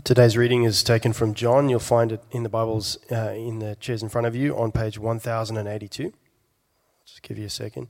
[0.00, 1.68] Today's reading is taken from John.
[1.68, 4.72] You'll find it in the Bibles uh, in the chairs in front of you on
[4.72, 6.14] page 1082.
[7.04, 7.88] Just give you a second.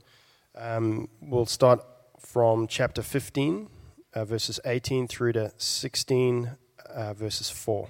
[0.53, 1.81] Um, we'll start
[2.19, 3.69] from chapter 15,
[4.15, 6.57] uh, verses 18 through to 16,
[6.93, 7.87] uh, verses 4.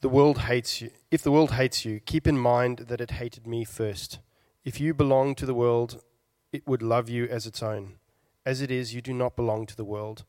[0.00, 0.90] The world hates you.
[1.10, 4.20] If the world hates you, keep in mind that it hated me first.
[4.68, 6.02] If you belong to the world,
[6.52, 7.94] it would love you as its own.
[8.44, 10.26] As it is, you do not belong to the world,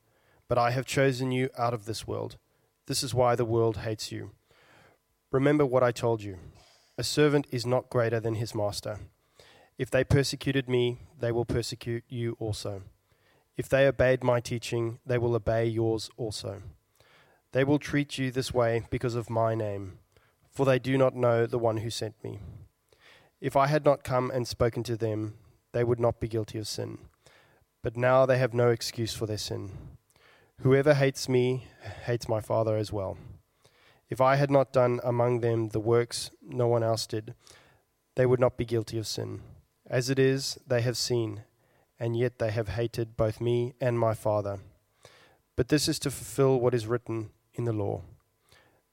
[0.48, 2.38] but I have chosen you out of this world.
[2.86, 4.30] This is why the world hates you.
[5.30, 6.38] Remember what I told you
[6.96, 9.00] a servant is not greater than his master.
[9.76, 12.84] If they persecuted me, they will persecute you also.
[13.58, 16.62] If they obeyed my teaching, they will obey yours also.
[17.52, 19.98] They will treat you this way because of my name,
[20.48, 22.38] for they do not know the one who sent me.
[23.40, 25.34] If I had not come and spoken to them,
[25.72, 26.98] they would not be guilty of sin.
[27.82, 29.70] But now they have no excuse for their sin.
[30.60, 31.66] Whoever hates me
[32.04, 33.16] hates my Father as well.
[34.10, 37.34] If I had not done among them the works no one else did,
[38.14, 39.40] they would not be guilty of sin.
[39.88, 41.44] As it is, they have seen,
[41.98, 44.58] and yet they have hated both me and my Father.
[45.56, 48.02] But this is to fulfill what is written in the law.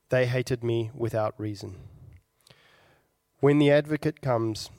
[0.09, 1.75] They hated me without reason.
[3.39, 4.71] When the advocate comes,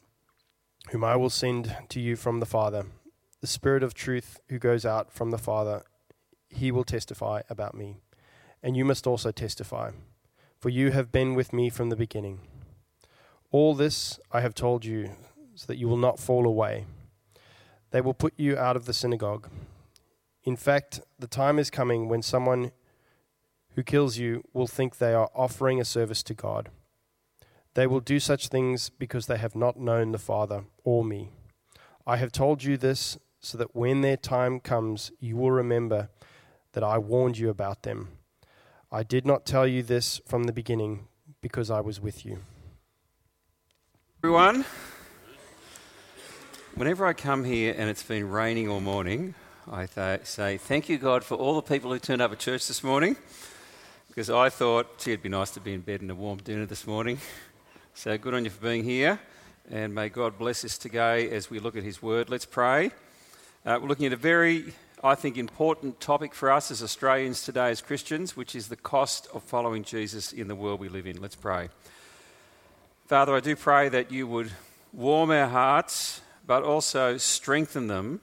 [0.90, 2.86] whom I will send to you from the Father,
[3.40, 5.84] the Spirit of truth who goes out from the Father,
[6.48, 7.98] he will testify about me.
[8.60, 9.92] And you must also testify,
[10.58, 12.40] for you have been with me from the beginning.
[13.52, 15.10] All this I have told you,
[15.54, 16.86] so that you will not fall away.
[17.92, 19.48] They will put you out of the synagogue.
[20.42, 22.72] In fact, the time is coming when someone
[23.76, 26.70] who kills you will think they are offering a service to God.
[27.78, 31.28] They will do such things because they have not known the Father or me.
[32.04, 36.08] I have told you this so that when their time comes, you will remember
[36.72, 38.08] that I warned you about them.
[38.90, 41.06] I did not tell you this from the beginning
[41.40, 42.40] because I was with you.
[44.24, 44.64] Everyone,
[46.74, 49.36] whenever I come here and it's been raining all morning,
[49.70, 52.66] I th- say thank you, God, for all the people who turned up at church
[52.66, 53.14] this morning
[54.08, 56.66] because I thought, gee, it'd be nice to be in bed and a warm dinner
[56.66, 57.18] this morning.
[57.98, 59.18] So good on you for being here,
[59.72, 62.30] and may God bless us today as we look at His Word.
[62.30, 62.92] Let's pray.
[63.66, 64.72] Uh, we're looking at a very,
[65.02, 69.26] I think, important topic for us as Australians today, as Christians, which is the cost
[69.34, 71.20] of following Jesus in the world we live in.
[71.20, 71.70] Let's pray.
[73.08, 74.52] Father, I do pray that you would
[74.92, 78.20] warm our hearts, but also strengthen them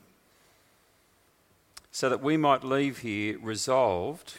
[1.91, 4.35] so that we might leave here resolved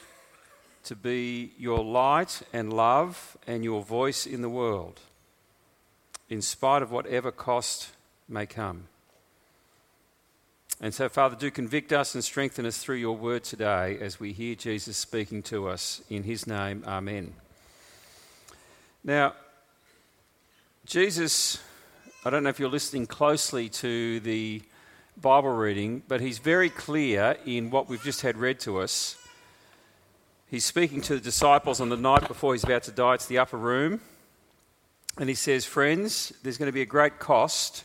[0.85, 4.99] to be your light and love and your voice in the world
[6.29, 7.91] in spite of whatever cost
[8.29, 8.89] may come.
[10.81, 14.33] And so, Father, do convict us and strengthen us through your word today as we
[14.33, 16.03] hear Jesus speaking to us.
[16.11, 17.33] In his name, amen.
[19.03, 19.35] Now,
[20.85, 21.63] Jesus,
[22.25, 24.61] I don't know if you're listening closely to the
[25.17, 29.17] Bible reading, but he's very clear in what we've just had read to us.
[30.49, 33.15] He's speaking to the disciples on the night before he's about to die.
[33.15, 34.01] It's the upper room.
[35.19, 37.85] And he says, Friends, there's going to be a great cost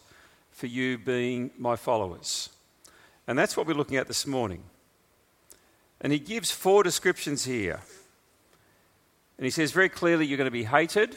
[0.51, 2.49] for you being my followers.
[3.27, 4.63] And that's what we're looking at this morning.
[6.01, 7.79] And he gives four descriptions here.
[9.37, 11.15] And he says very clearly, You're going to be hated,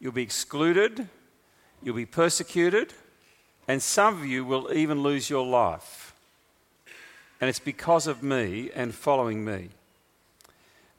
[0.00, 1.08] you'll be excluded,
[1.82, 2.92] you'll be persecuted,
[3.68, 6.14] and some of you will even lose your life.
[7.40, 9.70] And it's because of me and following me.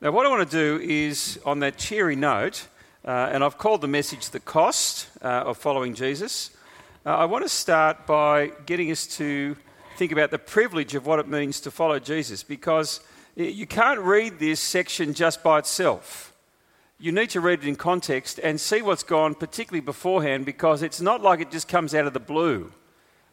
[0.02, 2.68] Now, what I want to do is, on that cheery note,
[3.06, 6.50] uh, and I've called the message The Cost uh, of Following Jesus.
[7.06, 9.56] Uh, I want to start by getting us to
[9.96, 13.02] think about the privilege of what it means to follow Jesus because
[13.36, 16.34] you can't read this section just by itself.
[16.98, 21.02] You need to read it in context and see what's gone, particularly beforehand, because it's
[21.02, 22.72] not like it just comes out of the blue,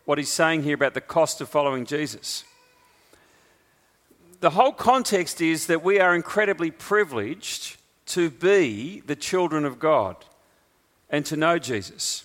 [0.04, 2.44] what he's saying here about the cost of following Jesus.
[4.40, 7.78] The whole context is that we are incredibly privileged
[8.12, 10.16] to be the children of God
[11.08, 12.24] and to know Jesus.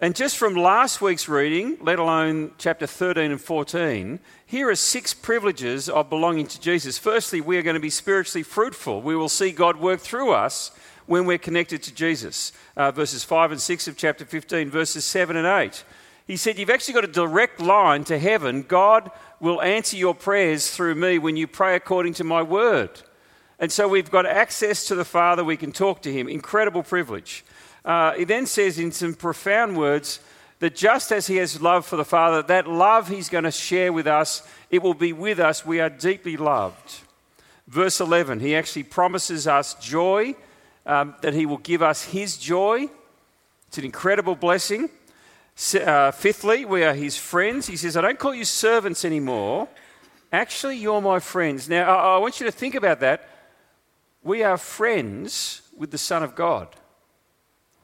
[0.00, 5.14] And just from last week's reading, let alone chapter 13 and 14, here are six
[5.14, 6.98] privileges of belonging to Jesus.
[6.98, 9.00] Firstly, we are going to be spiritually fruitful.
[9.00, 10.72] We will see God work through us
[11.06, 12.52] when we're connected to Jesus.
[12.76, 15.84] Uh, verses 5 and 6 of chapter 15, verses 7 and 8.
[16.26, 18.62] He said, You've actually got a direct line to heaven.
[18.62, 23.02] God will answer your prayers through me when you pray according to my word.
[23.64, 26.28] And so we've got access to the Father, we can talk to Him.
[26.28, 27.46] Incredible privilege.
[27.82, 30.20] Uh, he then says in some profound words
[30.58, 33.90] that just as he has love for the Father, that love he's going to share
[33.90, 35.64] with us, it will be with us.
[35.64, 37.00] We are deeply loved.
[37.66, 40.34] Verse 11, he actually promises us joy,
[40.84, 42.86] um, that he will give us his joy.
[43.68, 44.90] It's an incredible blessing.
[45.74, 47.66] Uh, fifthly, we are his friends.
[47.66, 49.68] He says, I don't call you servants anymore.
[50.30, 51.66] Actually, you're my friends.
[51.66, 53.30] Now, I, I want you to think about that.
[54.24, 56.68] We are friends with the Son of God.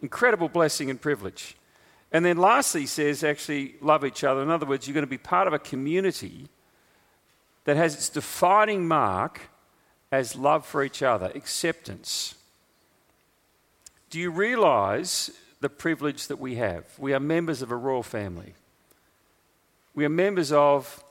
[0.00, 1.56] Incredible blessing and privilege.
[2.10, 4.42] And then lastly, he says, actually, love each other.
[4.42, 6.48] In other words, you're going to be part of a community
[7.64, 9.42] that has its defining mark
[10.10, 12.34] as love for each other, acceptance.
[14.08, 16.84] Do you realize the privilege that we have?
[16.98, 18.54] We are members of a royal family.
[19.94, 21.04] We are members of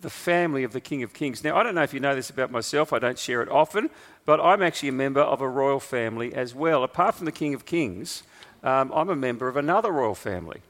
[0.00, 1.42] the family of the King of Kings.
[1.42, 3.88] Now, I don't know if you know this about myself, I don't share it often,
[4.26, 6.82] but I'm actually a member of a royal family as well.
[6.82, 8.22] Apart from the King of Kings,
[8.62, 10.60] um, I'm a member of another royal family.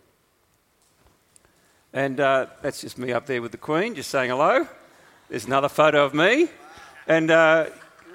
[1.92, 4.66] And uh, that's just me up there with the Queen, just saying hello.
[5.28, 6.48] There's another photo of me.
[7.06, 7.66] And uh,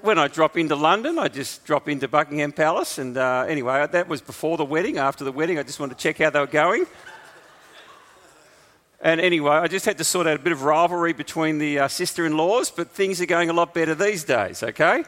[0.02, 2.98] when I drop into London, I just drop into Buckingham Palace.
[2.98, 4.98] And uh, anyway, that was before the wedding.
[4.98, 6.86] After the wedding, I just wanted to check how they were going.
[9.02, 11.88] And anyway, I just had to sort out a bit of rivalry between the uh,
[11.88, 15.06] sister in laws, but things are going a lot better these days, okay?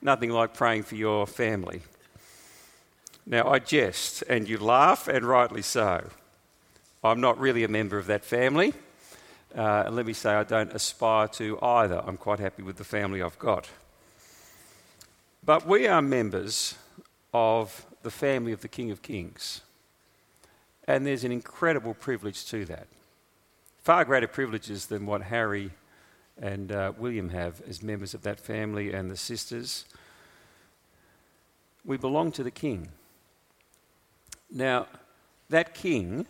[0.00, 1.82] Nothing like praying for your family.
[3.26, 6.08] Now, I jest and you laugh, and rightly so.
[7.04, 8.72] I'm not really a member of that family.
[9.56, 12.02] Uh, and let me say, I don't aspire to either.
[12.06, 13.68] I'm quite happy with the family I've got.
[15.44, 16.74] But we are members
[17.32, 19.62] of the family of the King of Kings.
[20.86, 22.86] And there's an incredible privilege to that.
[23.82, 25.70] Far greater privileges than what Harry
[26.40, 29.84] and uh, William have as members of that family and the sisters.
[31.84, 32.88] We belong to the King.
[34.50, 34.86] Now,
[35.48, 36.26] that king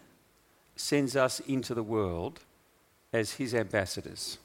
[0.76, 2.40] sends us into the world
[3.12, 4.38] as his ambassadors.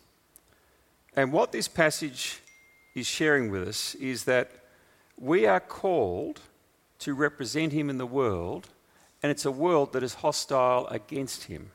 [1.16, 2.40] And what this passage
[2.96, 4.52] is sharing with us is that
[5.18, 6.40] we are called
[7.00, 8.70] to represent him in the world,
[9.22, 11.72] and it's a world that is hostile against him.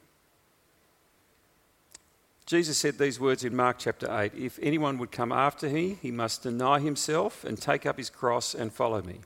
[2.48, 6.10] Jesus said these words in Mark chapter 8 If anyone would come after me, he
[6.10, 9.20] must deny himself and take up his cross and follow me.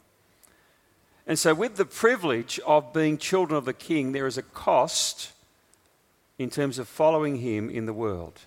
[1.25, 5.31] And so, with the privilege of being children of the King, there is a cost
[6.37, 8.41] in terms of following him in the world.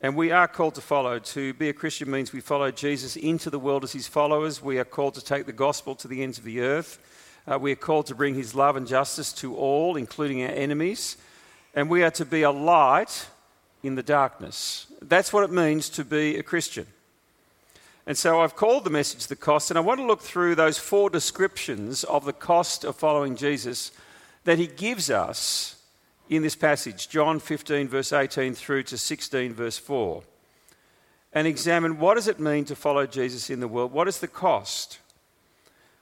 [0.00, 1.18] And we are called to follow.
[1.18, 4.62] To be a Christian means we follow Jesus into the world as his followers.
[4.62, 6.98] We are called to take the gospel to the ends of the earth.
[7.46, 11.18] Uh, we are called to bring his love and justice to all, including our enemies.
[11.74, 13.26] And we are to be a light
[13.82, 14.86] in the darkness.
[15.00, 16.86] That's what it means to be a Christian.
[18.06, 20.78] And so I've called the message the cost, and I want to look through those
[20.78, 23.92] four descriptions of the cost of following Jesus
[24.44, 25.76] that he gives us
[26.30, 30.22] in this passage, John 15, verse 18 through to 16, verse 4,
[31.32, 33.92] and examine what does it mean to follow Jesus in the world?
[33.92, 34.98] What is the cost?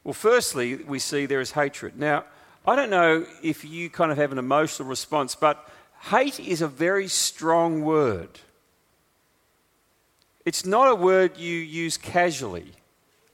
[0.04, 1.98] Well, firstly, we see there is hatred.
[1.98, 2.24] Now,
[2.64, 5.68] I don't know if you kind of have an emotional response, but
[6.10, 8.40] hate is a very strong word.
[10.44, 12.72] It's not a word you use casually,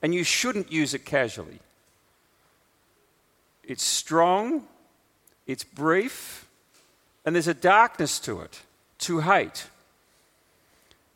[0.00, 1.58] and you shouldn't use it casually.
[3.62, 4.64] It's strong,
[5.46, 6.48] it's brief,
[7.24, 8.60] and there's a darkness to it,
[9.00, 9.66] to hate.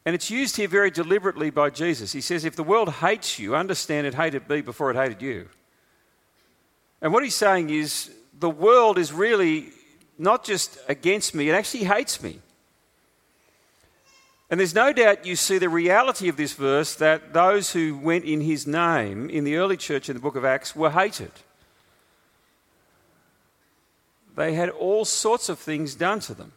[0.05, 2.13] And it's used here very deliberately by Jesus.
[2.13, 5.49] He says, If the world hates you, understand it hated me before it hated you.
[7.01, 9.71] And what he's saying is, the world is really
[10.19, 12.41] not just against me, it actually hates me.
[14.49, 18.25] And there's no doubt you see the reality of this verse that those who went
[18.25, 21.33] in his name in the early church in the book of Acts were hated.
[24.37, 26.53] They had all sorts of things done to them.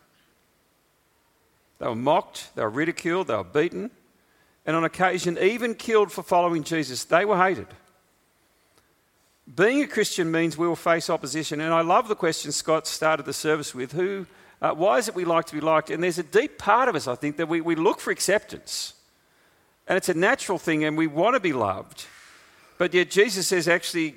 [1.80, 3.90] They were mocked, they were ridiculed, they were beaten,
[4.66, 7.06] and on occasion even killed for following Jesus.
[7.06, 7.68] They were hated.
[9.56, 11.62] Being a Christian means we will face opposition.
[11.62, 14.26] And I love the question Scott started the service with who
[14.62, 15.90] uh, why is it we like to be liked?
[15.90, 18.94] And there's a deep part of us, I think, that we, we look for acceptance.
[19.88, 22.06] And it's a natural thing, and we want to be loved.
[22.78, 24.16] But yet, Jesus says, actually,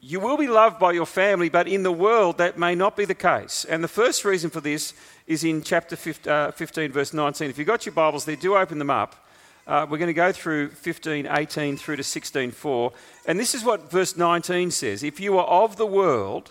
[0.00, 3.04] you will be loved by your family, but in the world, that may not be
[3.04, 3.66] the case.
[3.68, 4.94] And the first reason for this
[5.26, 7.50] is in chapter 15, uh, 15 verse 19.
[7.50, 9.25] If you've got your Bibles there, do open them up.
[9.66, 12.92] Uh, we're going to go through 15, 18 through to 16, 4.
[13.26, 16.50] And this is what verse 19 says If you are of the world,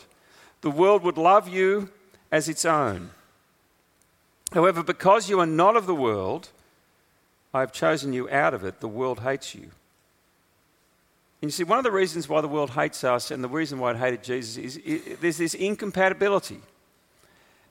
[0.61, 1.89] the world would love you
[2.31, 3.11] as its own.
[4.51, 6.49] However, because you are not of the world,
[7.53, 8.81] I have chosen you out of it.
[8.81, 9.71] The world hates you.
[11.41, 13.79] And you see, one of the reasons why the world hates us and the reason
[13.79, 16.59] why it hated Jesus is there's this incompatibility.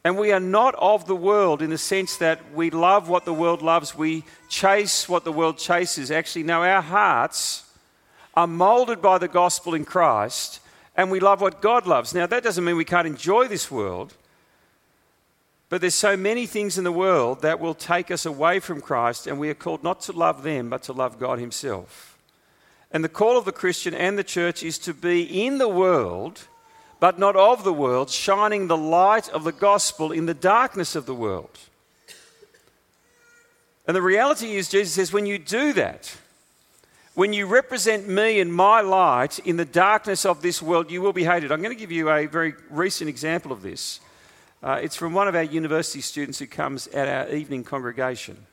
[0.05, 3.33] And we are not of the world in the sense that we love what the
[3.33, 6.11] world loves, we chase what the world chases.
[6.11, 7.65] Actually, no, our hearts
[8.35, 10.61] are molded by the gospel in Christ,
[10.95, 12.15] and we love what God loves.
[12.15, 14.13] Now, that doesn't mean we can't enjoy this world,
[15.71, 19.27] but there's so many things in the world that will take us away from Christ,
[19.27, 22.19] and we are called not to love them, but to love God Himself.
[22.91, 26.47] And the call of the Christian and the church is to be in the world
[27.01, 31.07] but not of the world, shining the light of the gospel in the darkness of
[31.07, 31.59] the world.
[33.87, 36.17] And the reality is, Jesus says, when you do that,
[37.15, 41.13] when you represent me and my light in the darkness of this world, you will
[41.13, 41.53] be hated.
[41.53, 44.01] I'm going to give you a very recent example of this.
[44.63, 48.47] Uh, it's from one of our university students who comes at our evening congregation.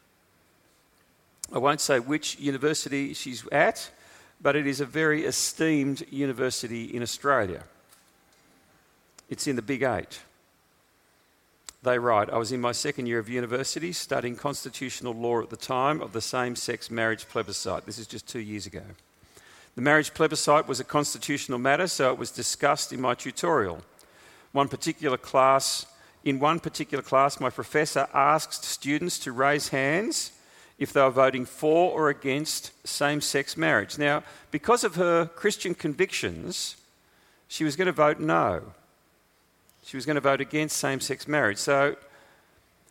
[1.53, 3.89] I won't say which university she's at,
[4.41, 7.63] but it is a very esteemed university in Australia.
[9.31, 10.19] It's in the Big Eight.
[11.83, 15.55] They write I was in my second year of university studying constitutional law at the
[15.55, 17.85] time of the same sex marriage plebiscite.
[17.85, 18.83] This is just two years ago.
[19.75, 23.81] The marriage plebiscite was a constitutional matter, so it was discussed in my tutorial.
[24.51, 25.85] One particular class,
[26.25, 30.33] in one particular class, my professor asked students to raise hands
[30.77, 33.97] if they were voting for or against same sex marriage.
[33.97, 36.75] Now, because of her Christian convictions,
[37.47, 38.73] she was going to vote no.
[39.83, 41.57] She was going to vote against same sex marriage.
[41.57, 41.95] So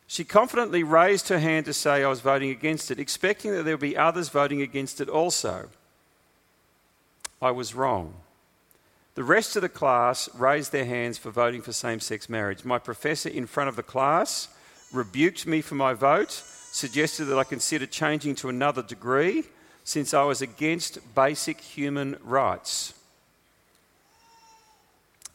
[0.07, 3.75] she confidently raised her hand to say, I was voting against it, expecting that there
[3.75, 5.69] would be others voting against it also.
[7.41, 8.15] I was wrong.
[9.15, 12.65] The rest of the class raised their hands for voting for same sex marriage.
[12.65, 14.49] My professor in front of the class
[14.93, 19.45] rebuked me for my vote, suggested that I consider changing to another degree
[19.85, 22.95] since I was against basic human rights.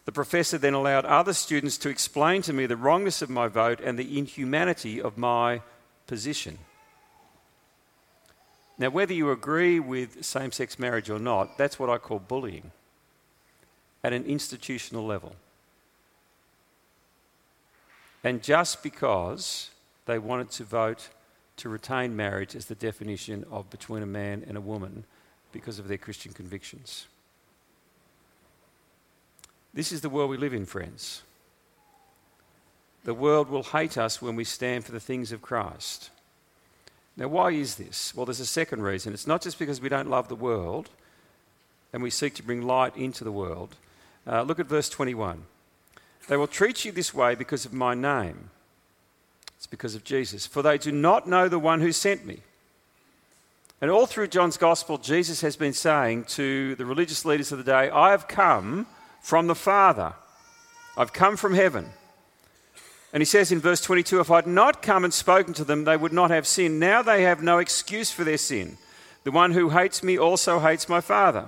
[0.05, 3.79] The professor then allowed other students to explain to me the wrongness of my vote
[3.79, 5.61] and the inhumanity of my
[6.05, 6.59] position.
[8.77, 12.71] Now, whether you agree with same sex marriage or not, that's what I call bullying
[14.03, 15.35] at an institutional level.
[18.23, 19.71] And just because
[20.05, 21.09] they wanted to vote
[21.57, 25.05] to retain marriage as the definition of between a man and a woman
[25.51, 27.07] because of their Christian convictions.
[29.75, 31.21] This is the world we live in, friends.
[33.03, 36.09] The world will hate us when we stand for the things of Christ.
[37.17, 38.15] Now, why is this?
[38.15, 39.13] Well, there's a second reason.
[39.13, 40.89] It's not just because we don't love the world
[41.91, 43.75] and we seek to bring light into the world.
[44.25, 45.43] Uh, look at verse 21.
[46.29, 48.49] They will treat you this way because of my name.
[49.57, 50.47] It's because of Jesus.
[50.47, 52.39] For they do not know the one who sent me.
[53.81, 57.63] And all through John's gospel, Jesus has been saying to the religious leaders of the
[57.65, 58.87] day, I have come
[59.25, 60.13] from the Father.
[60.95, 61.89] I've come from heaven.
[63.11, 65.97] And he says in verse 22 If I'd not come and spoken to them, they
[65.97, 66.79] would not have sinned.
[66.79, 68.77] Now they have no excuse for their sin.
[69.23, 71.47] The one who hates me also hates my Father.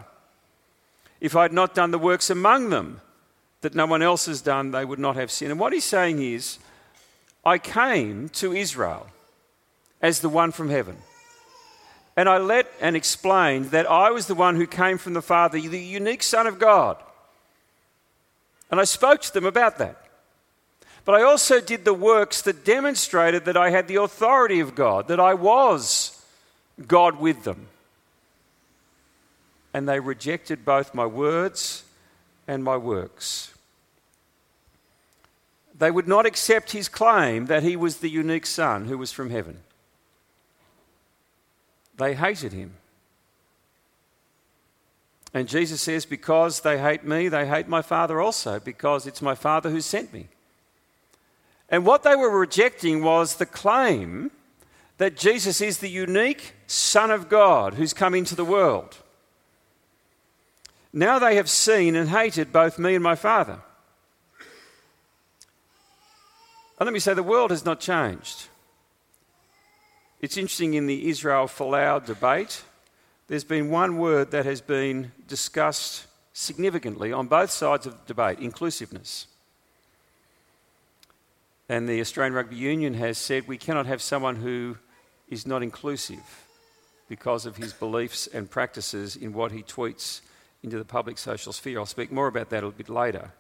[1.22, 3.00] If I'd not done the works among them
[3.62, 5.52] that no one else has done, they would not have sinned.
[5.52, 6.58] And what he's saying is,
[7.46, 9.06] I came to Israel
[10.02, 10.98] as the one from heaven.
[12.16, 15.60] And I let and explained that I was the one who came from the Father,
[15.60, 16.98] the unique Son of God.
[18.70, 19.96] And I spoke to them about that.
[21.06, 25.08] But I also did the works that demonstrated that I had the authority of God,
[25.08, 26.22] that I was
[26.86, 27.68] God with them.
[29.74, 31.86] And they rejected both my words
[32.48, 33.54] and my works.
[35.78, 39.30] They would not accept his claim that he was the unique Son who was from
[39.30, 39.60] heaven.
[41.98, 42.74] They hated him.
[45.34, 49.36] And Jesus says, Because they hate me, they hate my Father also, because it's my
[49.36, 50.28] Father who sent me.
[51.70, 54.32] And what they were rejecting was the claim
[54.98, 58.98] that Jesus is the unique Son of God who's come into the world.
[60.94, 63.60] Now they have seen and hated both me and my Father.
[66.80, 68.48] And let me say, the world has not changed.
[70.22, 72.64] It's interesting in the Israel Folau debate,
[73.28, 78.40] there's been one word that has been discussed significantly on both sides of the debate
[78.40, 79.28] inclusiveness.
[81.70, 84.78] And the Australian Rugby Union has said we cannot have someone who
[85.28, 86.46] is not inclusive
[87.10, 90.22] because of his beliefs and practices in what he tweets
[90.64, 91.80] into the public social sphere.
[91.80, 93.32] I'll speak more about that a bit later.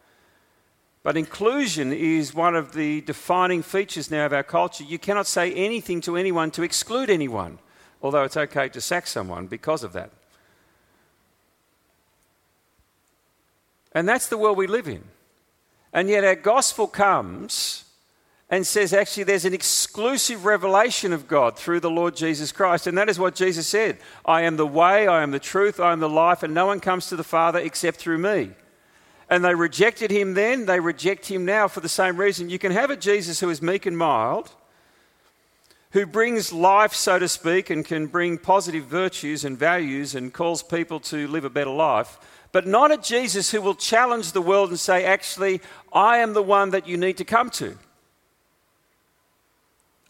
[1.03, 4.83] But inclusion is one of the defining features now of our culture.
[4.83, 7.59] You cannot say anything to anyone to exclude anyone
[8.01, 10.11] although it's okay to sack someone because of that.
[13.93, 15.03] And that's the world we live in.
[15.93, 17.85] And yet our gospel comes
[18.49, 22.87] and says actually there's an exclusive revelation of God through the Lord Jesus Christ.
[22.87, 25.93] And that is what Jesus said I am the way, I am the truth, I
[25.93, 28.51] am the life, and no one comes to the Father except through me.
[29.29, 32.49] And they rejected him then, they reject him now for the same reason.
[32.49, 34.51] You can have a Jesus who is meek and mild,
[35.91, 40.61] who brings life, so to speak, and can bring positive virtues and values and calls
[40.61, 42.17] people to live a better life,
[42.51, 45.61] but not a Jesus who will challenge the world and say, actually,
[45.93, 47.77] I am the one that you need to come to.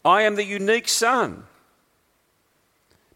[0.04, 1.44] I am the unique Son.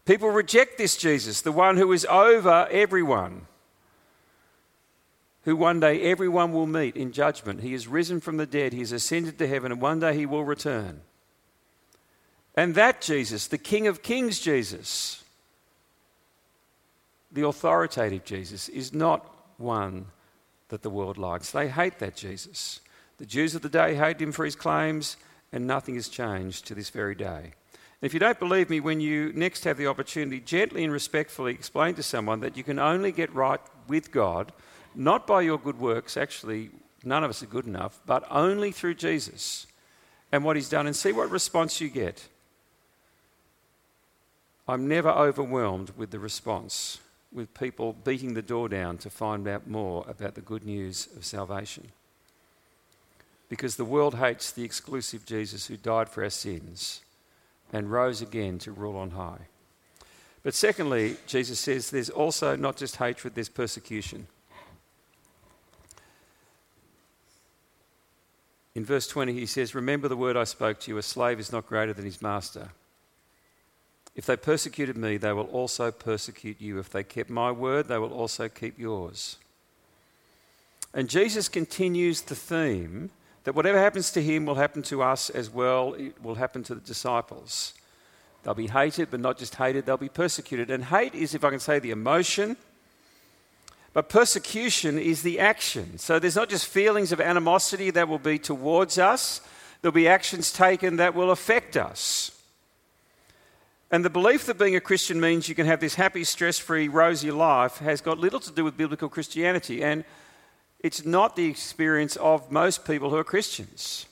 [0.05, 3.47] People reject this Jesus, the one who is over everyone,
[5.43, 7.61] who one day everyone will meet in judgment.
[7.61, 10.25] He is risen from the dead, he has ascended to heaven, and one day he
[10.25, 11.01] will return.
[12.55, 15.23] And that Jesus, the King of Kings Jesus,
[17.31, 20.05] the authoritative Jesus, is not one
[20.69, 21.51] that the world likes.
[21.51, 22.79] They hate that Jesus.
[23.17, 25.17] The Jews of the day hate him for his claims
[25.51, 27.53] and nothing has changed to this very day.
[28.01, 31.95] If you don't believe me, when you next have the opportunity, gently and respectfully explain
[31.95, 34.51] to someone that you can only get right with God,
[34.93, 36.71] not by your good works, actually,
[37.03, 39.67] none of us are good enough, but only through Jesus
[40.33, 42.27] and what he's done, and see what response you get.
[44.67, 46.99] I'm never overwhelmed with the response,
[47.31, 51.25] with people beating the door down to find out more about the good news of
[51.25, 51.91] salvation
[53.53, 57.01] because the world hates the exclusive Jesus who died for our sins
[57.71, 59.41] and rose again to rule on high.
[60.41, 64.25] But secondly, Jesus says there's also not just hatred, there's persecution.
[68.73, 71.51] In verse 20, he says, Remember the word I spoke to you a slave is
[71.51, 72.69] not greater than his master.
[74.15, 76.79] If they persecuted me, they will also persecute you.
[76.79, 79.37] If they kept my word, they will also keep yours.
[80.93, 83.09] And Jesus continues the theme
[83.43, 86.75] that whatever happens to him will happen to us as well, it will happen to
[86.75, 87.73] the disciples.
[88.43, 90.69] They'll be hated, but not just hated, they'll be persecuted.
[90.69, 92.57] And hate is, if I can say, the emotion,
[93.93, 95.97] but persecution is the action.
[95.97, 99.41] So there's not just feelings of animosity that will be towards us,
[99.81, 102.32] there'll be actions taken that will affect us.
[103.93, 106.87] And the belief that being a Christian means you can have this happy, stress free,
[106.87, 109.83] rosy life has got little to do with biblical Christianity.
[109.83, 110.03] And
[110.79, 114.07] it's not the experience of most people who are Christians.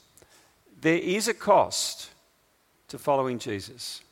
[0.80, 2.10] There is a cost
[2.86, 4.02] to following Jesus.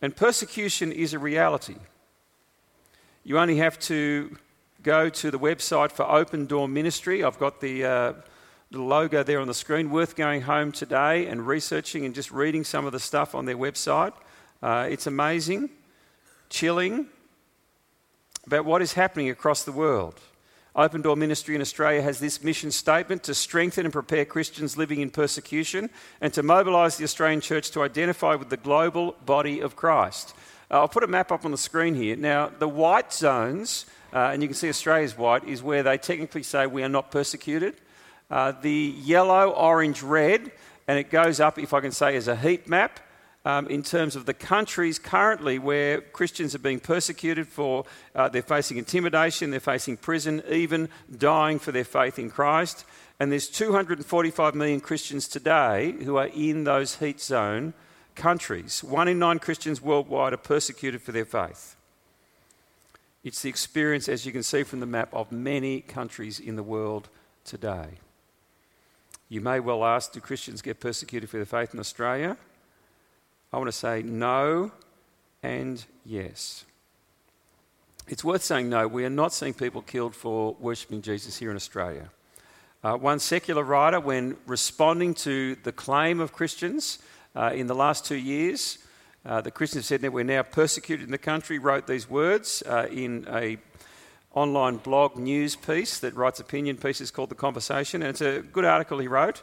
[0.00, 1.76] And persecution is a reality.
[3.24, 4.38] You only have to
[4.82, 7.22] go to the website for Open Door Ministry.
[7.22, 8.12] I've got the, uh,
[8.70, 9.90] the logo there on the screen.
[9.90, 13.56] Worth going home today and researching and just reading some of the stuff on their
[13.56, 14.12] website.
[14.62, 15.70] Uh, it's amazing,
[16.50, 17.06] chilling,
[18.46, 20.20] about what is happening across the world.
[20.76, 25.00] Open Door Ministry in Australia has this mission statement to strengthen and prepare Christians living
[25.00, 29.76] in persecution and to mobilise the Australian church to identify with the global body of
[29.76, 30.34] Christ.
[30.70, 32.16] Uh, I'll put a map up on the screen here.
[32.16, 36.42] Now, the white zones, uh, and you can see Australia's white, is where they technically
[36.42, 37.74] say we are not persecuted.
[38.30, 40.50] Uh, the yellow, orange, red,
[40.86, 43.00] and it goes up, if I can say, as a heat map
[43.44, 48.42] um, in terms of the countries currently where Christians are being persecuted for, uh, they're
[48.42, 52.84] facing intimidation, they're facing prison, even dying for their faith in Christ.
[53.18, 57.72] And there's 245 million Christians today who are in those heat zone
[58.14, 58.84] countries.
[58.84, 61.76] One in nine Christians worldwide are persecuted for their faith.
[63.24, 66.62] It's the experience, as you can see from the map, of many countries in the
[66.62, 67.08] world
[67.44, 67.98] today.
[69.28, 72.36] You may well ask do Christians get persecuted for their faith in Australia?
[73.52, 74.72] I want to say no
[75.42, 76.64] and yes.
[78.08, 81.56] It's worth saying no, we are not seeing people killed for worshipping Jesus here in
[81.56, 82.08] Australia.
[82.82, 86.98] Uh, one secular writer, when responding to the claim of Christians
[87.36, 88.78] uh, in the last two years,
[89.26, 92.86] uh, the Christians said that we're now persecuted in the country, wrote these words uh,
[92.90, 93.58] in a
[94.38, 98.64] online blog news piece that writes opinion pieces called The Conversation, and it's a good
[98.64, 99.42] article he wrote.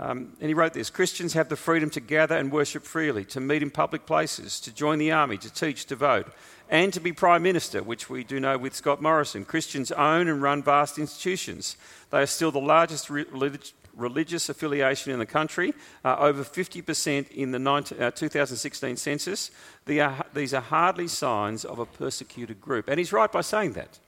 [0.00, 3.40] Um, and he wrote this Christians have the freedom to gather and worship freely, to
[3.40, 6.28] meet in public places, to join the army, to teach, to vote,
[6.68, 9.44] and to be Prime Minister, which we do know with Scott Morrison.
[9.44, 11.76] Christians own and run vast institutions.
[12.10, 15.74] They are still the largest relig- religious affiliation in the country,
[16.04, 19.50] uh, over 50% in the 19, uh, 2016 census.
[19.84, 22.88] These are hardly signs of a persecuted group.
[22.88, 23.98] And he's right by saying that.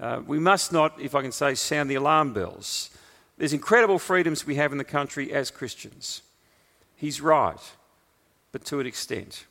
[0.00, 2.90] Uh, we must not, if I can say, sound the alarm bells.
[3.38, 6.22] There's incredible freedoms we have in the country as Christians.
[6.96, 7.60] He's right,
[8.52, 9.46] but to an extent.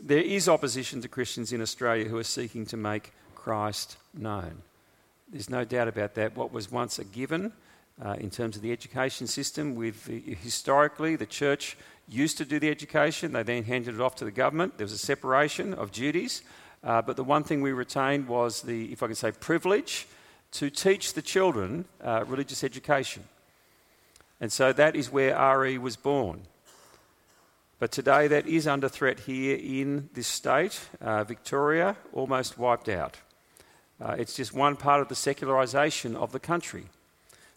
[0.00, 4.62] There is opposition to Christians in Australia who are seeking to make Christ known.
[5.30, 6.36] There's no doubt about that.
[6.36, 7.52] What was once a given
[8.04, 11.76] uh, in terms of the education system, with historically the church
[12.08, 14.76] used to do the education, they then handed it off to the government.
[14.76, 16.42] There was a separation of duties,
[16.84, 20.06] uh, but the one thing we retained was the, if I can say, privilege
[20.52, 23.24] to teach the children uh, religious education.
[24.40, 26.42] And so that is where RE was born.
[27.78, 30.80] But today that is under threat here in this state.
[31.00, 33.18] Uh, Victoria almost wiped out.
[34.00, 36.84] Uh, it's just one part of the secularisation of the country.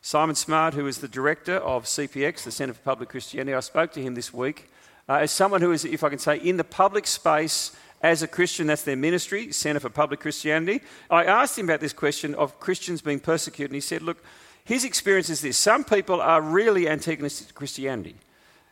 [0.01, 3.91] Simon Smart, who is the director of CPX, the Centre for Public Christianity, I spoke
[3.93, 4.69] to him this week
[5.10, 8.27] uh, as someone who is, if I can say, in the public space as a
[8.27, 10.81] Christian, that's their ministry, Centre for Public Christianity.
[11.09, 14.23] I asked him about this question of Christians being persecuted, and he said, Look,
[14.63, 18.15] his experience is this some people are really antagonistic to Christianity.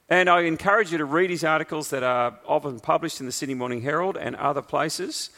[0.09, 3.55] And I encourage you to read his articles that are often published in the Sydney
[3.55, 5.31] Morning Herald and other places.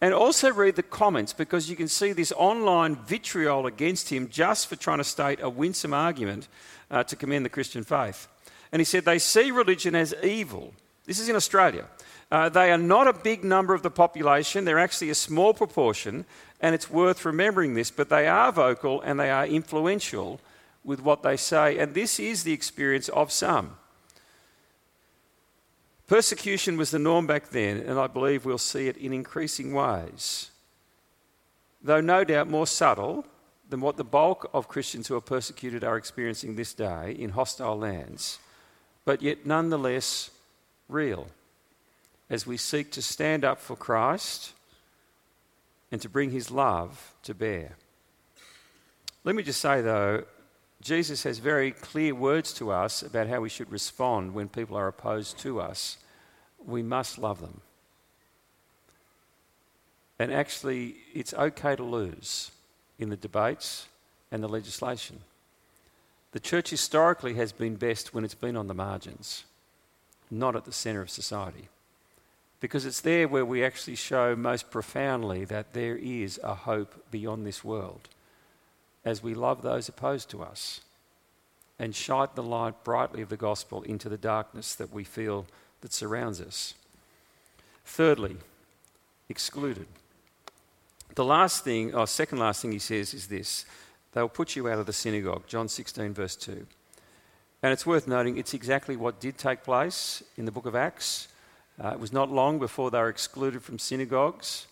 [0.00, 4.66] And also read the comments because you can see this online vitriol against him just
[4.66, 6.48] for trying to state a winsome argument
[6.90, 8.28] uh, to commend the Christian faith.
[8.72, 10.74] And he said they see religion as evil.
[11.06, 11.86] This is in Australia.
[12.34, 16.24] Uh, they are not a big number of the population, they're actually a small proportion,
[16.60, 20.40] and it's worth remembering this, but they are vocal and they are influential
[20.82, 21.78] with what they say.
[21.78, 23.76] And this is the experience of some.
[26.08, 30.50] Persecution was the norm back then, and I believe we'll see it in increasing ways.
[31.80, 33.26] Though no doubt more subtle
[33.70, 37.78] than what the bulk of Christians who are persecuted are experiencing this day in hostile
[37.78, 38.40] lands,
[39.04, 40.32] but yet nonetheless
[40.88, 41.28] real
[42.30, 44.52] as we seek to stand up for Christ
[45.92, 47.76] and to bring his love to bear.
[49.24, 50.24] Let me just say, though,
[50.82, 54.88] Jesus has very clear words to us about how we should respond when people are
[54.88, 55.98] opposed to us.
[56.64, 57.60] We must love them.
[60.18, 62.50] And actually, it's okay to lose
[62.98, 63.86] in the debates
[64.30, 65.20] and the legislation.
[66.32, 69.44] The church historically has been best when it's been on the margins,
[70.30, 71.68] not at the centre of society.
[72.64, 77.44] Because it's there where we actually show most profoundly that there is a hope beyond
[77.44, 78.08] this world
[79.04, 80.80] as we love those opposed to us
[81.78, 85.44] and shine the light brightly of the gospel into the darkness that we feel
[85.82, 86.72] that surrounds us.
[87.84, 88.38] Thirdly,
[89.28, 89.86] excluded.
[91.16, 93.66] The last thing, or second last thing he says is this
[94.12, 96.66] they'll put you out of the synagogue, John 16, verse 2.
[97.62, 101.28] And it's worth noting it's exactly what did take place in the book of Acts.
[101.82, 104.66] Uh, it was not long before they were excluded from synagogues.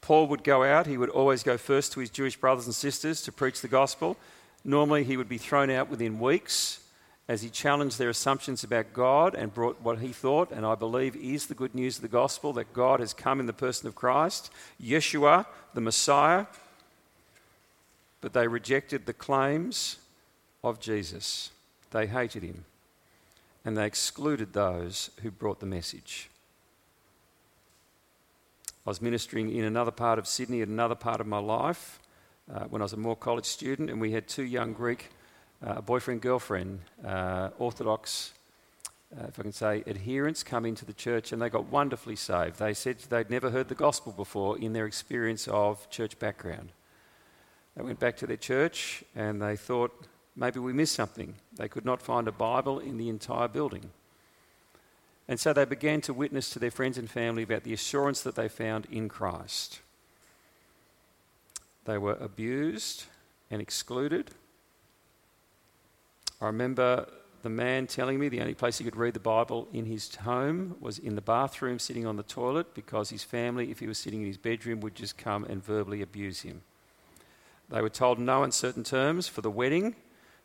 [0.00, 3.22] Paul would go out, he would always go first to his Jewish brothers and sisters
[3.22, 4.16] to preach the gospel.
[4.64, 6.80] Normally, he would be thrown out within weeks
[7.28, 11.14] as he challenged their assumptions about God and brought what he thought, and I believe
[11.14, 13.94] is the good news of the gospel that God has come in the person of
[13.94, 14.50] Christ,
[14.82, 16.46] Yeshua, the Messiah.
[18.20, 19.98] But they rejected the claims
[20.64, 21.50] of Jesus,
[21.92, 22.64] they hated him,
[23.64, 26.29] and they excluded those who brought the message.
[28.86, 32.00] I was ministering in another part of Sydney at another part of my life
[32.52, 35.10] uh, when I was a Moore College student, and we had two young Greek,
[35.62, 38.32] uh, boyfriend girlfriend, uh, Orthodox,
[39.14, 42.58] uh, if I can say, adherents come into the church, and they got wonderfully saved.
[42.58, 46.72] They said they'd never heard the gospel before in their experience of church background.
[47.76, 51.34] They went back to their church and they thought maybe we missed something.
[51.54, 53.90] They could not find a Bible in the entire building.
[55.30, 58.34] And so they began to witness to their friends and family about the assurance that
[58.34, 59.78] they found in Christ.
[61.84, 63.04] They were abused
[63.48, 64.32] and excluded.
[66.40, 67.06] I remember
[67.42, 70.74] the man telling me the only place he could read the Bible in his home
[70.80, 74.22] was in the bathroom sitting on the toilet because his family, if he was sitting
[74.22, 76.62] in his bedroom, would just come and verbally abuse him.
[77.68, 79.94] They were told in no uncertain terms for the wedding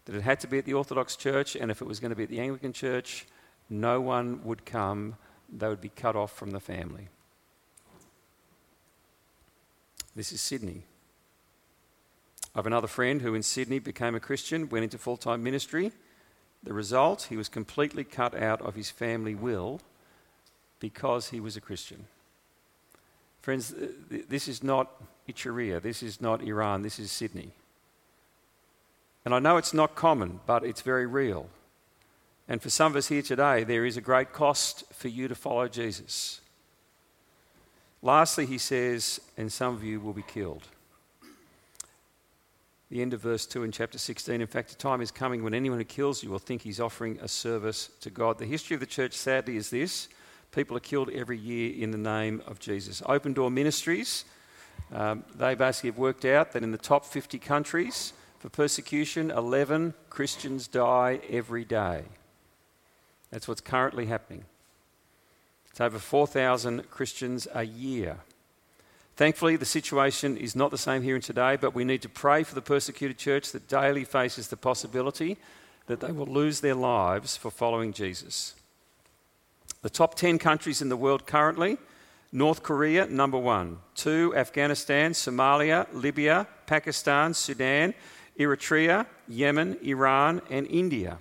[0.06, 2.15] that it had to be at the Orthodox Church, and if it was going to
[2.15, 3.26] be at the Anglican Church,
[3.69, 5.15] no one would come,
[5.51, 7.08] they would be cut off from the family.
[10.15, 10.84] This is Sydney.
[12.54, 15.91] I have another friend who in Sydney became a Christian, went into full time ministry.
[16.63, 19.82] The result, he was completely cut out of his family will
[20.80, 22.06] because he was a Christian.
[23.41, 23.73] Friends,
[24.10, 24.89] this is not
[25.30, 27.51] Icharia, this is not Iran, this is Sydney.
[29.25, 31.49] And I know it's not common, but it's very real.
[32.47, 35.36] And for some of us here today, there is a great cost for you to
[35.36, 36.41] follow Jesus.
[38.01, 40.67] Lastly, he says, and some of you will be killed.
[42.91, 44.41] The end of verse 2 in chapter 16.
[44.41, 47.17] In fact, a time is coming when anyone who kills you will think he's offering
[47.21, 48.38] a service to God.
[48.38, 50.08] The history of the church, sadly, is this
[50.51, 53.01] people are killed every year in the name of Jesus.
[53.08, 54.23] Open Door Ministries
[54.91, 59.93] Um, they basically have worked out that in the top 50 countries for persecution, 11
[60.10, 62.03] Christians die every day.
[63.36, 64.45] That's what's currently happening.
[65.69, 68.19] It's over 4,000 Christians a year.
[69.17, 72.43] Thankfully, the situation is not the same here and today, but we need to pray
[72.43, 75.36] for the persecuted church that daily faces the possibility
[75.88, 78.54] that they will lose their lives for following Jesus.
[79.82, 81.78] The top 10 countries in the world currently
[82.32, 83.80] North Korea, number one.
[83.95, 87.95] Two, Afghanistan, Somalia, Libya, Pakistan, Sudan,
[88.39, 91.17] Eritrea, Yemen, Iran, and India.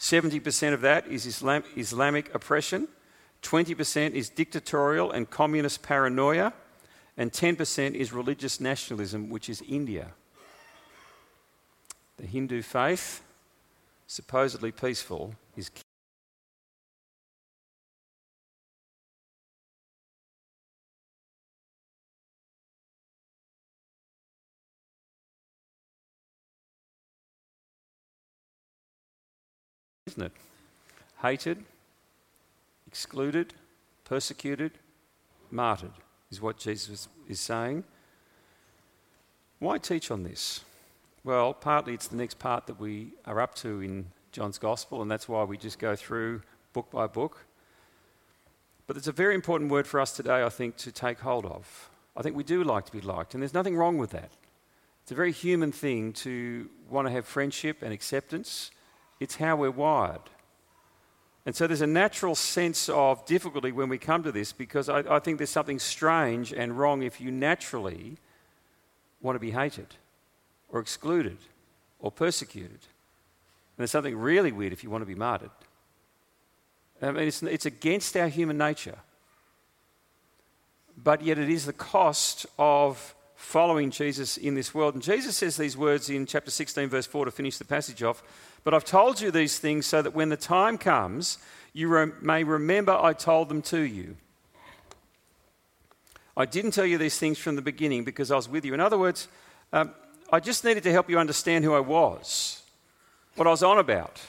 [0.00, 2.88] 70% of that is Islam- Islamic oppression,
[3.42, 6.54] 20% is dictatorial and communist paranoia,
[7.16, 10.12] and 10% is religious nationalism, which is India.
[12.16, 13.22] The Hindu faith,
[14.06, 15.70] supposedly peaceful, is
[30.10, 30.32] isn't it?
[31.22, 31.64] Hated,
[32.86, 33.54] excluded,
[34.04, 34.72] persecuted,
[35.50, 35.92] martyred
[36.30, 37.84] is what Jesus is saying.
[39.58, 40.62] Why teach on this?
[41.22, 45.10] Well, partly it's the next part that we are up to in John's Gospel, and
[45.10, 46.42] that's why we just go through
[46.72, 47.44] book by book.
[48.86, 51.90] But it's a very important word for us today, I think, to take hold of.
[52.16, 54.30] I think we do like to be liked, and there's nothing wrong with that.
[55.02, 58.70] It's a very human thing to want to have friendship and acceptance
[59.20, 60.22] it's how we're wired.
[61.46, 65.00] And so there's a natural sense of difficulty when we come to this because I,
[65.16, 68.18] I, think there's something strange and wrong if you naturally
[69.22, 69.86] want to be hated
[70.68, 71.38] or excluded
[71.98, 72.70] or persecuted.
[72.70, 75.50] And there's something really weird if you want to be martyred.
[77.00, 78.98] I mean, it's, it's against our human nature.
[81.02, 84.94] But yet it is the cost of following Jesus in this world.
[84.94, 88.22] And Jesus says these words in chapter 16, verse 4 to finish the passage off.
[88.62, 91.38] But I've told you these things so that when the time comes,
[91.72, 94.16] you re- may remember I told them to you.
[96.36, 98.74] I didn't tell you these things from the beginning because I was with you.
[98.74, 99.28] In other words,
[99.72, 99.92] um,
[100.32, 102.62] I just needed to help you understand who I was,
[103.34, 104.20] what I was on about.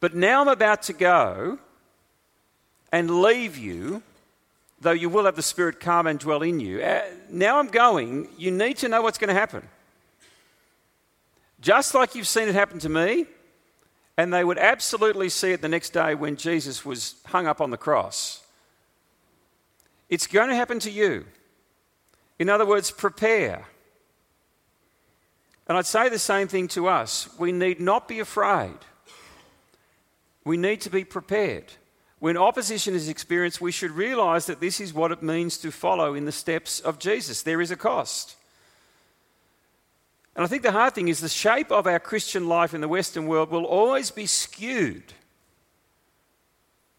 [0.00, 1.58] But now I'm about to go
[2.92, 4.02] and leave you,
[4.80, 6.82] though you will have the Spirit come and dwell in you.
[6.82, 9.66] Uh, now I'm going, you need to know what's going to happen.
[11.60, 13.26] Just like you've seen it happen to me,
[14.16, 17.70] and they would absolutely see it the next day when Jesus was hung up on
[17.70, 18.42] the cross.
[20.08, 21.26] It's going to happen to you.
[22.38, 23.66] In other words, prepare.
[25.68, 27.28] And I'd say the same thing to us.
[27.38, 28.76] We need not be afraid.
[30.44, 31.72] We need to be prepared.
[32.18, 36.14] When opposition is experienced, we should realize that this is what it means to follow
[36.14, 37.42] in the steps of Jesus.
[37.42, 38.36] There is a cost.
[40.36, 42.88] And I think the hard thing is the shape of our Christian life in the
[42.88, 45.14] Western world will always be skewed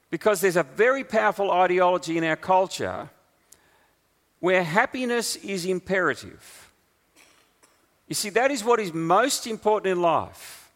[0.10, 3.10] because there's a very powerful ideology in our culture
[4.40, 6.72] where happiness is imperative.
[8.08, 10.72] You see, that is what is most important in life.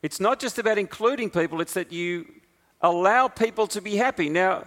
[0.00, 2.26] It's not just about including people, it's that you
[2.80, 4.30] allow people to be happy.
[4.30, 4.64] Now,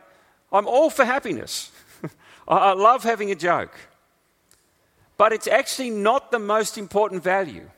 [0.51, 1.71] I'm all for happiness.
[2.47, 3.73] I love having a joke.
[5.21, 7.69] But it's actually not the most important value.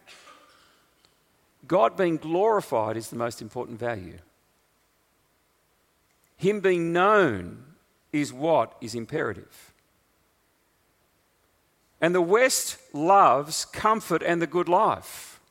[1.68, 4.20] God being glorified is the most important value.
[6.38, 7.66] Him being known
[8.14, 9.74] is what is imperative.
[12.00, 15.42] And the West loves comfort and the good life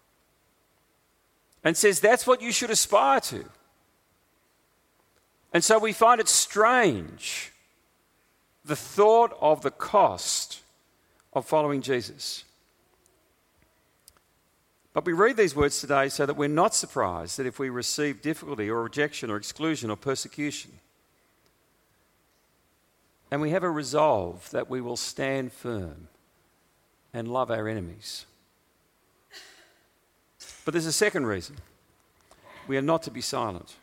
[1.62, 3.44] and says that's what you should aspire to.
[5.52, 7.52] And so we find it strange
[8.64, 10.61] the thought of the cost
[11.32, 12.44] of following Jesus.
[14.92, 18.20] But we read these words today so that we're not surprised that if we receive
[18.20, 20.72] difficulty or rejection or exclusion or persecution,
[23.30, 26.08] and we have a resolve that we will stand firm
[27.14, 28.26] and love our enemies.
[30.64, 31.56] But there's a second reason
[32.68, 33.76] we are not to be silent.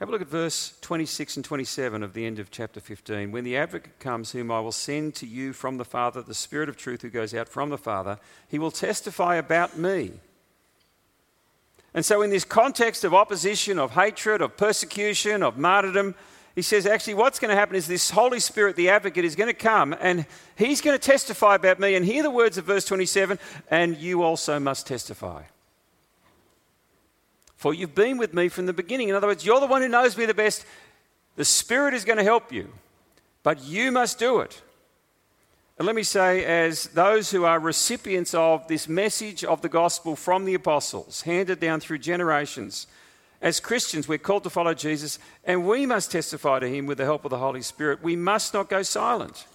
[0.00, 3.30] Have a look at verse 26 and 27 of the end of chapter 15.
[3.30, 6.68] When the advocate comes, whom I will send to you from the Father, the Spirit
[6.68, 10.14] of truth who goes out from the Father, he will testify about me.
[11.94, 16.16] And so, in this context of opposition, of hatred, of persecution, of martyrdom,
[16.56, 19.48] he says, actually, what's going to happen is this Holy Spirit, the advocate, is going
[19.48, 20.26] to come and
[20.56, 21.94] he's going to testify about me.
[21.94, 23.38] And hear the words of verse 27
[23.70, 25.42] and you also must testify
[27.64, 29.08] for you've been with me from the beginning.
[29.08, 30.66] In other words, you're the one who knows me the best.
[31.36, 32.68] The Spirit is going to help you.
[33.42, 34.60] but you must do it.
[35.78, 40.14] And let me say, as those who are recipients of this message of the gospel
[40.14, 42.86] from the apostles, handed down through generations,
[43.40, 47.06] as Christians, we're called to follow Jesus, and we must testify to him with the
[47.06, 48.02] help of the Holy Spirit.
[48.02, 49.46] We must not go silent.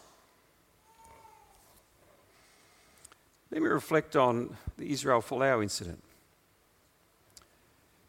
[3.51, 6.03] Let me reflect on the Israel Folau incident.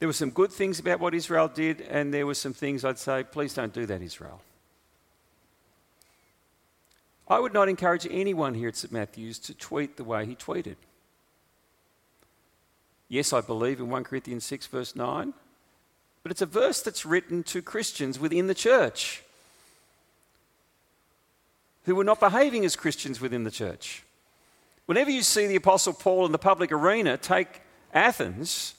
[0.00, 2.98] There were some good things about what Israel did, and there were some things I'd
[2.98, 4.40] say, please don't do that, Israel.
[7.28, 8.92] I would not encourage anyone here at St.
[8.92, 10.76] Matthew's to tweet the way he tweeted.
[13.08, 15.34] Yes, I believe in 1 Corinthians 6, verse 9,
[16.22, 19.22] but it's a verse that's written to Christians within the church
[21.84, 24.02] who were not behaving as Christians within the church.
[24.86, 28.74] Whenever you see the Apostle Paul in the public arena take Athens,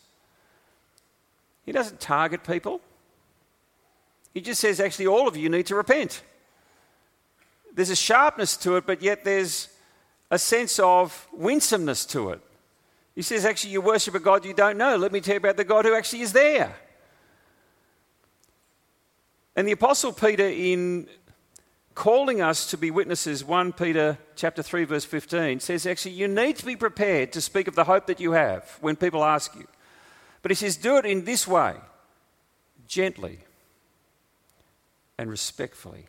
[1.66, 2.82] he doesn't target people.
[4.34, 6.24] He just says, actually, all of you need to repent.
[7.74, 9.70] There's a sharpness to it, but yet there's
[10.30, 12.42] a sense of winsomeness to it.
[13.16, 14.96] He says, actually, you worship a God you don't know.
[14.96, 16.76] Let me tell you about the God who actually is there.
[19.56, 21.10] And the Apostle Peter, in
[21.94, 26.56] calling us to be witnesses 1 peter chapter 3 verse 15 says actually you need
[26.56, 29.68] to be prepared to speak of the hope that you have when people ask you
[30.42, 31.76] but he says do it in this way
[32.88, 33.40] gently
[35.18, 36.08] and respectfully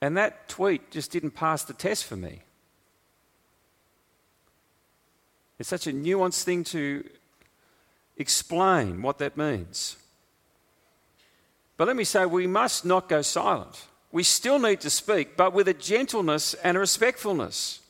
[0.00, 2.40] and that tweet just didn't pass the test for me
[5.58, 7.08] it's such a nuanced thing to
[8.16, 9.96] explain what that means
[11.76, 13.84] but let me say, we must not go silent.
[14.10, 17.80] We still need to speak, but with a gentleness and a respectfulness.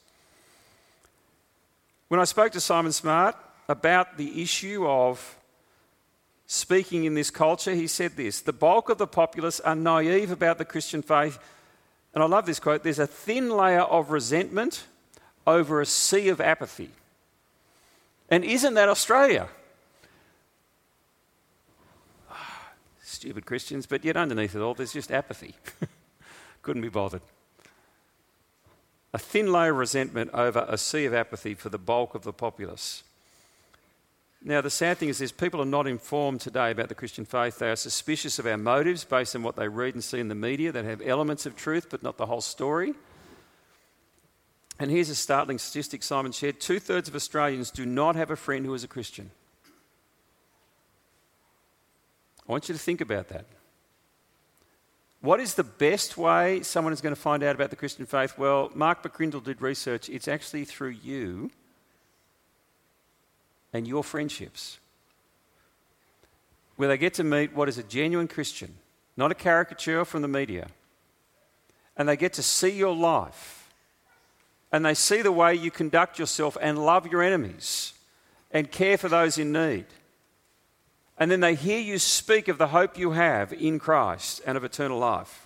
[2.08, 3.36] When I spoke to Simon Smart
[3.68, 5.36] about the issue of
[6.46, 10.58] speaking in this culture, he said this The bulk of the populace are naive about
[10.58, 11.38] the Christian faith.
[12.14, 14.86] And I love this quote there's a thin layer of resentment
[15.46, 16.90] over a sea of apathy.
[18.28, 19.48] And isn't that Australia?
[23.02, 25.54] stupid Christians, but yet underneath it all, there's just apathy.
[26.62, 27.22] Couldn't be bothered.
[29.12, 32.32] A thin layer of resentment over a sea of apathy for the bulk of the
[32.32, 33.04] populace.
[34.42, 37.58] Now, the sad thing is this people are not informed today about the Christian faith.
[37.58, 40.34] They are suspicious of our motives based on what they read and see in the
[40.34, 42.94] media that have elements of truth but not the whole story.
[44.78, 48.36] And here's a startling statistic Simon shared two thirds of Australians do not have a
[48.36, 49.30] friend who is a Christian.
[52.48, 53.46] I want you to think about that.
[55.20, 58.38] What is the best way someone is going to find out about the Christian faith?
[58.38, 60.08] Well, Mark McCrindle did research.
[60.08, 61.50] It's actually through you
[63.76, 64.78] and your friendships,
[66.76, 68.74] where they get to meet what is a genuine Christian,
[69.16, 70.68] not a caricature from the media.
[71.96, 73.70] And they get to see your life.
[74.70, 77.94] And they see the way you conduct yourself and love your enemies
[78.50, 79.86] and care for those in need
[81.18, 84.64] and then they hear you speak of the hope you have in Christ and of
[84.64, 85.45] eternal life.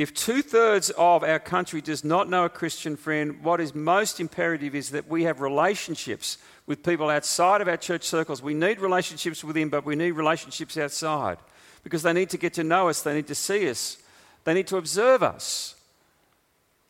[0.00, 4.18] If two thirds of our country does not know a Christian friend, what is most
[4.18, 8.42] imperative is that we have relationships with people outside of our church circles.
[8.42, 11.36] We need relationships with them, but we need relationships outside
[11.84, 13.98] because they need to get to know us, they need to see us,
[14.44, 15.74] they need to observe us,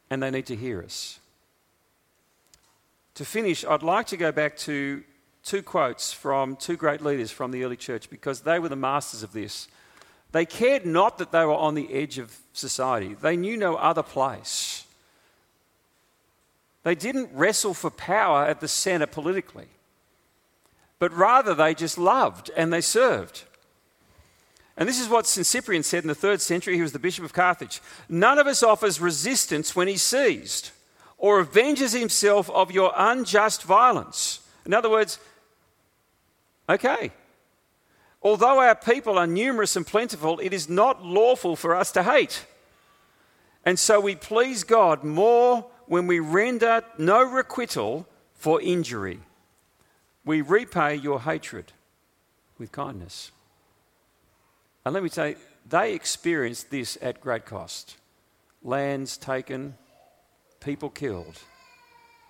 [0.09, 1.19] and they need to hear us.
[3.15, 5.03] To finish, I'd like to go back to
[5.43, 9.25] two quotes from two great leaders from the early church because they were the masters
[9.25, 9.67] of this.
[10.33, 14.03] They cared not that they were on the edge of society, they knew no other
[14.03, 14.85] place.
[16.83, 19.69] They didn't wrestle for power at the center politically,
[20.99, 23.43] but rather they just loved and they served.
[24.77, 25.47] And this is what St.
[25.47, 26.77] Cyprian said in the third century.
[26.77, 27.83] He was the Bishop of Carthage.
[28.09, 30.71] None of us offers resistance when he's seized
[31.19, 34.41] or avenges himself of your unjust violence.
[34.65, 35.19] In other words,
[36.71, 37.11] Okay.
[38.23, 42.47] Although our people are numerous and plentiful, it is not lawful for us to hate.
[43.65, 49.21] And so we please God more when we render no requital for injury.
[50.25, 51.73] We repay your hatred
[52.59, 53.33] with kindness.
[54.85, 55.37] And let me tell you,
[55.69, 57.97] they experienced this at great cost
[58.63, 59.75] lands taken,
[60.61, 61.39] people killed.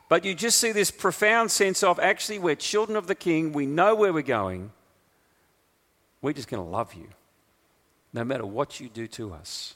[0.09, 3.66] But you just see this profound sense of actually, we're children of the King, we
[3.66, 4.70] know where we're going,
[6.22, 7.09] we're just going to love you
[8.12, 9.74] no matter what you do to us.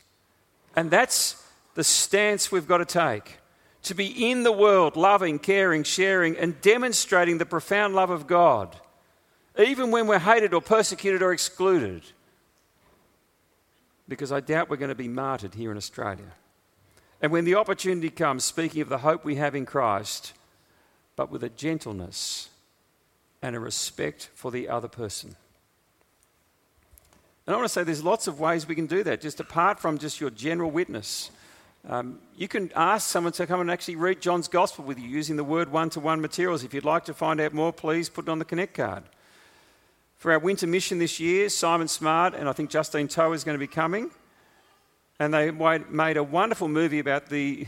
[0.74, 1.43] And that's
[1.74, 3.38] the stance we've got to take
[3.82, 8.74] to be in the world, loving, caring, sharing, and demonstrating the profound love of God,
[9.58, 12.02] even when we're hated or persecuted or excluded.
[14.08, 16.32] because I doubt we're going to be martyred here in Australia.
[17.20, 20.34] And when the opportunity comes, speaking of the hope we have in Christ,
[21.16, 22.50] but with a gentleness
[23.40, 25.36] and a respect for the other person.
[27.46, 29.78] And I want to say there's lots of ways we can do that, just apart
[29.78, 31.30] from just your general witness.
[31.86, 35.36] Um, you can ask someone to come and actually read John's Gospel with you using
[35.36, 36.64] the Word one to one materials.
[36.64, 39.02] If you'd like to find out more, please put it on the Connect card.
[40.16, 43.54] For our winter mission this year, Simon Smart and I think Justine Toh is going
[43.54, 44.10] to be coming.
[45.20, 47.66] And they made a wonderful movie about the,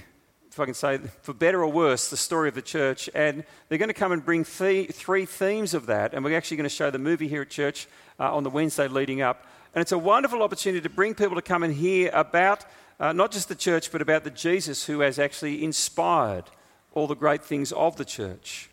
[0.50, 3.10] if I can say, for better or worse, the story of the church.
[3.14, 6.14] And they're going to come and bring th- three themes of that.
[6.14, 7.86] And we're actually going to show the movie here at church
[8.18, 9.44] uh, on the Wednesday leading up.
[9.74, 12.64] And it's a wonderful opportunity to bring people to come and hear about
[12.98, 16.44] uh, not just the church, but about the Jesus who has actually inspired
[16.92, 18.70] all the great things of the church.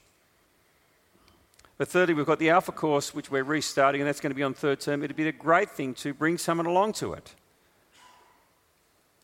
[1.78, 4.43] But thirdly, we've got the Alpha course, which we're restarting, and that's going to be
[4.43, 5.03] on third term.
[5.03, 7.36] It'd be a great thing to bring someone along to it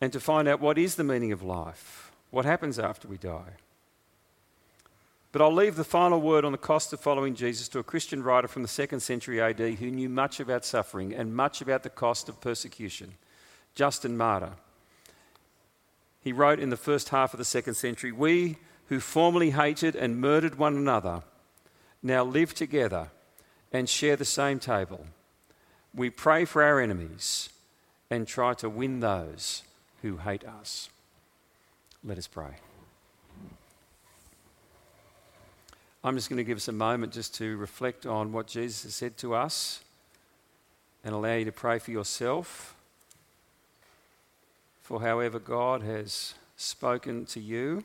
[0.00, 3.54] and to find out what is the meaning of life, what happens after we die.
[5.32, 8.22] But I'll leave the final word on the cost of following Jesus to a Christian
[8.22, 11.90] writer from the second century AD who knew much about suffering and much about the
[11.90, 13.14] cost of persecution,
[13.74, 14.52] Justin Martyr.
[16.22, 18.56] He wrote in the first half of the second century We
[18.88, 21.22] who formerly hated and murdered one another
[22.02, 23.08] now live together
[23.72, 25.06] and share the same table.
[25.94, 27.50] We pray for our enemies
[28.10, 29.62] and try to win those
[30.02, 30.88] who hate us.
[32.02, 32.56] Let us pray.
[36.02, 38.94] I'm just going to give us a moment just to reflect on what Jesus has
[38.94, 39.80] said to us
[41.04, 42.74] and allow you to pray for yourself,
[44.90, 47.84] for however God has spoken to you.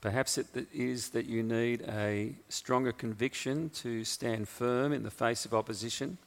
[0.00, 5.44] Perhaps it is that you need a stronger conviction to stand firm in the face
[5.44, 6.18] of opposition.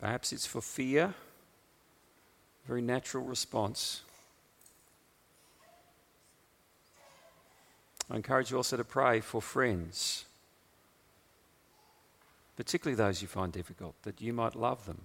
[0.00, 1.14] Perhaps it's for fear,
[2.64, 4.02] a very natural response.
[8.10, 10.24] I encourage you also to pray for friends,
[12.56, 15.02] particularly those you find difficult, that you might love them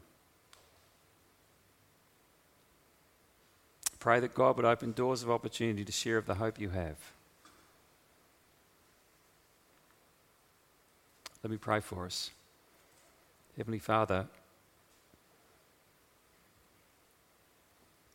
[4.05, 6.95] Pray that God would open doors of opportunity to share of the hope you have.
[11.41, 12.29] Let me pray for us.
[13.57, 14.27] Heavenly Father,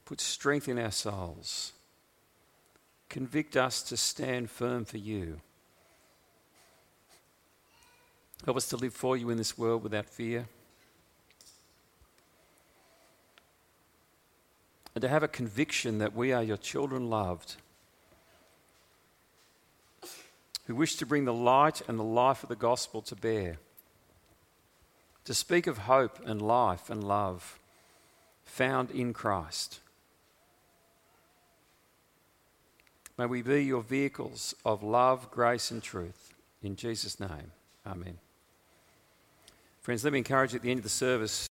[0.04, 1.72] put strength in our souls.
[3.08, 5.40] Convict us to stand firm for you.
[8.44, 10.46] Help us to live for you in this world without fear.
[14.94, 17.56] And to have a conviction that we are your children loved,
[20.66, 23.58] who wish to bring the light and the life of the gospel to bear,
[25.24, 27.58] to speak of hope and life and love
[28.44, 29.80] found in Christ.
[33.16, 36.34] May we be your vehicles of love, grace, and truth.
[36.62, 37.52] In Jesus' name,
[37.86, 38.18] amen.
[39.82, 41.48] Friends, let me encourage you at the end of the service.